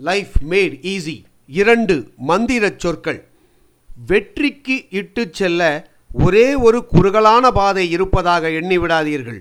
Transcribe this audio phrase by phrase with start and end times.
[0.00, 3.26] Life mat easy இரண்டு மந்திரச் சொற்கள்.
[4.06, 9.40] வெற்றிக்கு இட்டுச் செல்ல ஒரே ஒரு குறுகலான பாதை இருப்பதாக எண்ணிவிடாதீர்கள்.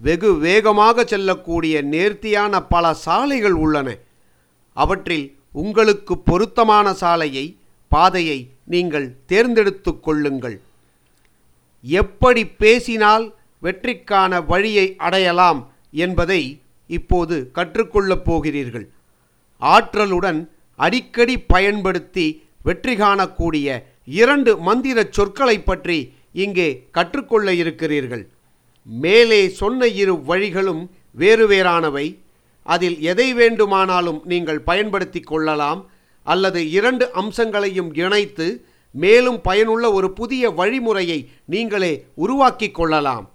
[0.00, 3.96] வெகு வேகமாக செல்லக்கூடிய நேர்த்தியான பல சாலைகள் உள்ளன.
[4.72, 7.56] அவற்றில் உங்களுக்கு பொருத்தமான சாலையை
[7.88, 10.60] பாதையை நீங்கள் தேர்ந்தெடுத்து கொள்ளுங்கள்.
[11.82, 18.88] எப்படி பேசினால் வெற்றிக்கான வழியை அடையலாம் என்பதை இப்போது கற்றுக்கொள்ளப் போகிறீர்கள்.
[19.60, 28.28] ஆற்றலுடன் அடிக்கடி பயன்படுத்தி வெற்றி காணக்கூடிய இரண்டு மந்திரச் சொற்களைப் பற்றி இங்கே கற்றுக்கொள்ள இருக்கிறீர்கள்.
[28.82, 32.18] மேலே சொன்ன இரு வழிகளும் வேறு வேறானவை.
[32.62, 35.90] அதில் எதை வேண்டுமானாலும் நீங்கள் பயன்படுத்தி கொள்ளலாம்
[36.22, 43.30] அல்லது இரண்டு அம்சங்களையும் இணைத்து மேலும் பயனுள்ள ஒரு புதிய வழிமுறையை நீங்களே உருவாக்கி கொள்ளலாம்.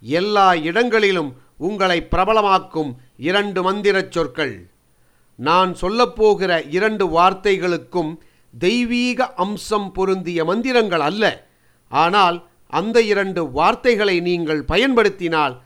[0.00, 4.68] எல்லா இடங்களிலும் உங்களை பிரபலமாக்கும் இரண்டு மந்திரச் சொற்கள்.
[5.40, 8.16] நான் சொல்லப்போகிற இரண்டு வார்த்தைகளுக்கும்
[8.58, 11.48] தெய்வீக அம்சம் பொருந்திய மந்திரங்கள் அல்ல.
[11.88, 15.62] ஆனால் அந்த இரண்டு வார்த்தைகளை நீங்கள் பயன்படுத்தினால்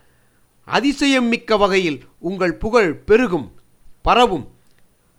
[0.64, 3.48] அதிசயம் மிக்க வகையில் உங்கள் புகழ் பெருகும்
[4.02, 4.46] பரவும்.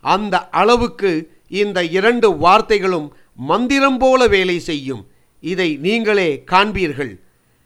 [0.02, 1.11] அந்த அளவுக்கு
[1.47, 5.08] இந்த இரண்டு வார்த்தைகளும் மந்திரம் போல வேலை செய்யும்.
[5.41, 7.13] இதை நீங்களே காண்பீர்கள்.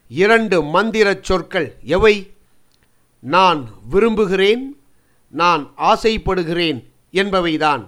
[0.08, 2.16] இரண்டு மந்திரச் சொற்கள் எவை?
[3.20, 4.79] நான் விரும்புகிறேன்
[5.30, 7.84] நான் ஆசைப்படுகிறேன் என்பவைதான்.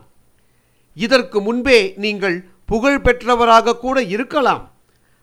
[0.93, 4.71] இதற்கு முன்பே நீங்கள் புகழ் பெற்றவராக கூட இருக்கலாம்.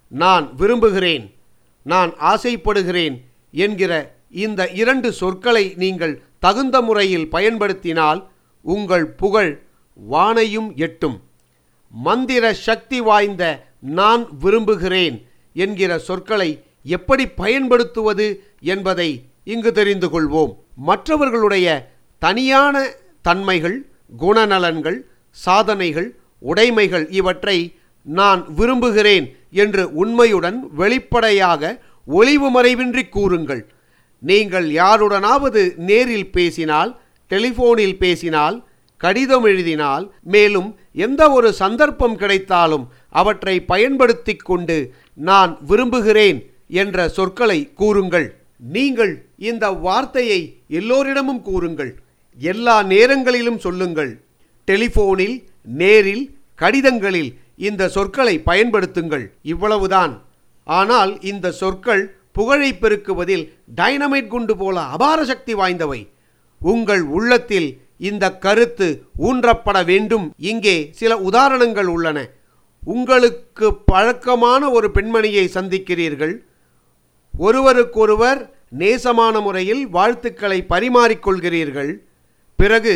[0.09, 1.35] நான் விரும்புகிறேன்
[1.83, 3.93] நான் ஆசைப்படுகிறேன் என்கிற
[4.31, 8.29] இந்த இரண்டு சொற்களை நீங்கள் தகுந்த முறையில் பயன்படுத்தினால்
[8.63, 9.63] உங்கள் புகழ்
[10.11, 11.23] வானையும் எட்டும்.
[11.89, 13.45] மந்திர சக்தி வாய்ந்த
[13.81, 20.57] நான் விரும்புகிறேன் என்கிற சொற்களை எப்படி பயன்படுத்துவது என்பதை இங்கு தெரிந்து கொள்வோம்.
[20.77, 22.77] மற்றவர்களுடைய தனியான
[23.23, 23.87] தன்மைகள்
[24.21, 24.99] குணநலன்கள்
[25.31, 26.09] சாதனைகள்
[26.43, 27.59] உடைமைகள் இவற்றை
[28.03, 31.63] நான் விரும்புகிறேன் என்று உண்மையுடன் வெளிப்படையாக
[32.07, 33.63] ஒளிவு மறைவின்றி கூறுங்கள்.
[34.23, 36.91] நீங்கள் யாருடனாவது நேரில் பேசினால்
[37.31, 38.57] டெலிஃபோனில் பேசினால்
[38.97, 44.79] கடிதம் எழுதினால் மேலும் எந்த ஒரு சந்தர்ப்பம் கிடைத்தாலும் அவற்றை பயன்படுத்தி கொண்டு
[45.15, 46.41] நான் விரும்புகிறேன்
[46.83, 48.29] என்ற சொற்களை கூறுங்கள்.
[48.59, 49.13] நீங்கள்
[49.51, 51.93] இந்த வார்த்தையை எல்லோரிடமும் கூறுங்கள்.
[52.39, 54.21] எல்லா நேரங்களிலும் சொல்லுங்கள்.
[54.67, 59.27] டெலிஃபோனில் நேரில் கடிதங்களில் இந்த சொற்களை பயன்படுத்துங்கள்.
[59.43, 60.23] இவ்வளவுதான்.
[60.65, 66.09] ஆனால் இந்த சொற்கள் புகழை பெருக்குவதில் டைனமைட் குண்டு போல அபார சக்தி வாய்ந்தவை.
[66.61, 70.35] உங்கள் உள்ளத்தில் இந்த கருத்து ஊன்றப்பட வேண்டும்.
[70.37, 72.29] இங்கே சில உதாரணங்கள் உள்ளன.
[72.85, 76.35] உங்களுக்கு பழக்கமான ஒரு பெண்மணியை சந்திக்கிறீர்கள்.
[77.39, 81.93] ஒருவருக்கொருவர் நேசமான முறையில் வாழ்த்துக்களை பரிமாறிக்கொள்கிறீர்கள்.
[82.61, 82.95] பிறகு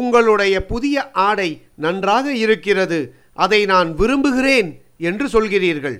[0.00, 0.96] உங்களுடைய புதிய
[1.28, 1.50] ஆடை
[1.84, 2.98] நன்றாக இருக்கிறது.
[3.44, 4.70] அதை நான் விரும்புகிறேன்
[5.08, 5.98] என்று சொல்கிறீர்கள்.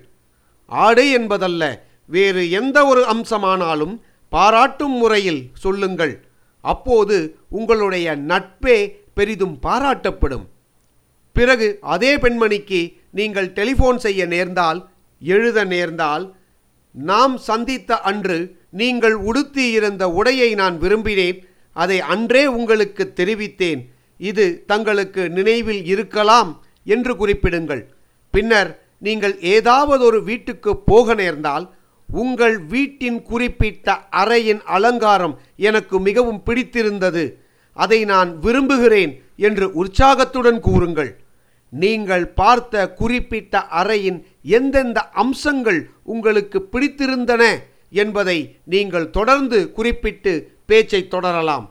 [0.70, 1.62] ஆடை என்பதல்ல
[2.14, 3.94] வேறு எந்த ஒரு அம்சமானாலும்
[4.32, 6.14] பாராட்டும் முறையில் சொல்லுங்கள்.
[6.64, 7.16] அப்போது
[7.58, 8.78] உங்களுடைய நட்பே
[9.18, 10.46] பெரிதும் பாராட்டப்படும்.
[11.36, 12.80] பிறகு அதே பெண்மணிக்கு
[13.18, 14.80] நீங்கள் டெலிஃபோன் செய்ய நேர்ந்தால்
[15.22, 16.24] எழுத நேர்ந்தால்
[16.94, 18.38] நாம் சந்தித்த அன்று
[18.80, 21.38] நீங்கள் உடுத்தியிருந்த உடையை நான் விரும்பினேன்.
[21.82, 23.82] அதை அன்றே உங்களுக்கு தெரிவித்தேன்.
[24.20, 26.50] இது தங்களுக்கு நினைவில் இருக்கலாம்
[26.94, 27.82] என்று குறிப்பிடுங்கள்.
[28.34, 28.70] பின்னர்
[29.06, 31.66] நீங்கள் ஏதாவது ஒரு வீட்டுக்கு போக நேர்ந்தால்
[32.08, 33.86] உங்கள் வீட்டின் குறிப்பிட்ட
[34.22, 35.34] அறையின் அலங்காரம்
[35.68, 37.24] எனக்கு மிகவும் பிடித்திருந்தது.
[37.76, 39.12] அதை நான் விரும்புகிறேன்
[39.48, 41.12] என்று உற்சாகத்துடன் கூறுங்கள்.
[41.72, 44.18] நீங்கள் பார்த்த குறிப்பிட்ட அறையின்
[44.56, 45.80] எந்தெந்த அம்சங்கள்
[46.12, 47.42] உங்களுக்கு பிடித்திருந்தன?
[47.90, 50.32] என்பதை நீங்கள் தொடர்ந்து குறிப்பிட்டு
[50.66, 51.66] பேச்சை தொடரலாம்.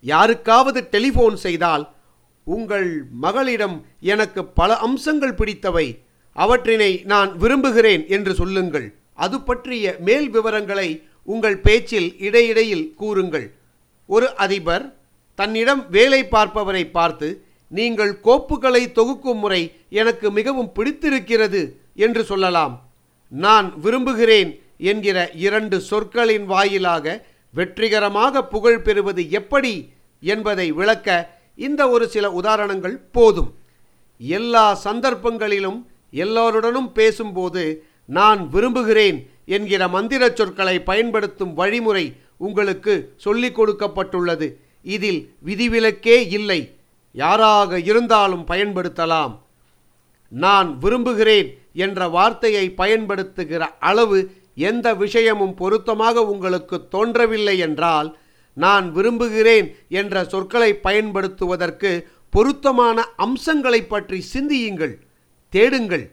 [0.00, 1.84] யாருக்காவது டெலிஃபோன் செய்தால்
[2.44, 5.86] உங்கள் மகளிடம் எனக்கு பல அம்சங்கள் பிடித்தவை.
[6.32, 8.94] அவற்றினை நான் விரும்புகிறேன் என்று சொல்லுங்கள்.
[9.14, 10.88] அது பற்றிய மேல் விவரங்களை
[11.24, 13.54] உங்கள் பேச்சில் இடையிடையில் கூறுங்கள்.
[14.06, 14.94] ஒரு அதிபர்
[15.34, 17.28] தன்னிடம் வேலை பார்ப்பவரை பார்த்து
[17.68, 22.74] நீங்கள் கோப்புகளை தொகுக்கும் முறை எனக்கு மிகவும் பிடித்திருக்கிறது என்று சொல்லலாம்.
[23.28, 24.50] நான் விரும்புகிறேன்
[24.88, 29.72] என்கிற இரண்டு சொற்களின் வாயிலாக வெற்றிகரமாக புகழ் பெறுவது எப்படி
[30.20, 31.08] என்பதை விளக்க
[31.56, 33.50] இந்த ஒரு சில உதாரணங்கள் போதும்.
[34.18, 35.78] எல்லா சந்தர்ப்பங்களிலும்
[36.10, 37.62] எல்லோருடனும் பேசும்போது
[38.06, 42.06] நான் விரும்புகிறேன் என்கிற மந்திர சொற்களை பயன்படுத்தும் வழிமுறை
[42.36, 44.46] உங்களுக்கு சொல்லிக் கொடுக்கப்பட்டுள்ளது.
[44.82, 46.60] இதில் விதிவிலக்கே இல்லை.
[47.12, 49.32] யாராக இருந்தாலும் பயன்படுத்தலாம்.
[50.28, 54.18] நான் விரும்புகிறேன் என்ற வார்த்தையை பயன்படுத்துகிற அளவு
[54.56, 58.08] எந்த விஷயமும் பொருத்தமாக உங்களுக்கு தோன்றவில்லை என்றால்
[58.56, 59.68] நான் விரும்புகிறேன்
[60.00, 61.90] என்ற சொற்களை பயன்படுத்துவதற்கு
[62.32, 64.94] பொருத்தமான அம்சங்களை பற்றி சிந்தியுங்கள்
[65.52, 66.04] தேடுங்கள்.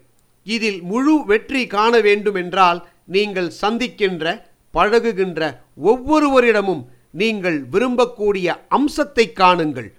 [0.45, 2.80] இதில் முழு வெற்றி காண வேண்டுமென்றால்
[3.15, 4.25] நீங்கள் சந்திக்கின்ற
[4.74, 5.41] பழகுகின்ற
[5.83, 8.47] ஒவ்வொருவரிடமும் நீங்கள் விரும்பக்கூடிய
[8.77, 9.89] அம்சத்தை காணுங்கள்.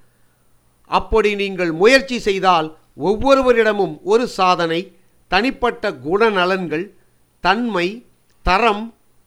[0.91, 2.69] அப்படி நீங்கள் முயற்சி செய்தால்
[3.09, 4.81] ஒவ்வொருவரிடமும் ஒரு சாதனை
[5.31, 6.87] தனிப்பட்ட குணநலன்கள்
[7.45, 7.87] தன்மை
[8.47, 8.83] தரம்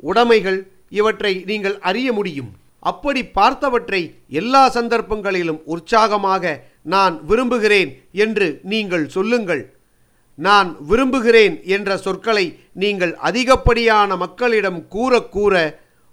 [0.10, 0.60] உடைமைகள்
[1.00, 2.52] இவற்றை நீங்கள் அறிய முடியும்.
[2.92, 4.02] அப்படி பார்த்தவற்றை
[4.40, 6.54] எல்லா சந்தர்ப்பங்களிலும் உற்சாகமாக
[6.94, 7.92] நான் விரும்புகிறேன்
[8.24, 9.64] என்று நீங்கள் சொல்லுங்கள்.
[10.40, 12.46] நான் விரும்புகிறேன் என்ற சொற்களை
[12.84, 15.56] நீங்கள் அதிகப்படியான மக்களிடம் கூற கூற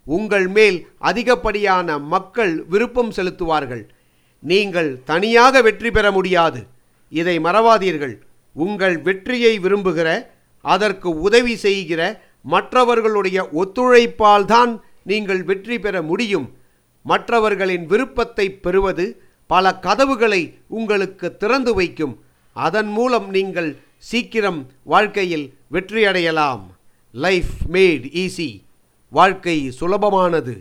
[0.07, 0.79] உங்கள் மேல்
[1.11, 3.83] அதிகப்படியான மக்கள் விருப்பம் செலுத்துவார்கள்.
[4.43, 6.61] நீங்கள் தனியாக வெற்றி பெற முடியாது.
[7.13, 8.15] இதை மறவாதீர்கள்.
[8.57, 10.09] உங்கள் வெற்றியை விரும்புகிற
[10.65, 12.01] அதற்கு உதவி செய்கிற
[12.43, 16.55] மற்றவர்களுடைய ஒத்துழைப்பால் தான் நீங்கள் வெற்றி பெற முடியும்.
[17.03, 22.23] மற்றவர்களின் விருப்பத்தை பெறுவது பல கதவுகளை உங்களுக்கு திறந்து வைக்கும்.
[22.53, 26.61] அதன் மூலம் நீங்கள் சீக்கிரம் வாழ்க்கையில் வெற்றியடையலாம்.
[27.13, 28.63] லைஃப் மேட் ஈஸி
[29.09, 30.55] வாழ்க்கை சுலபமானது.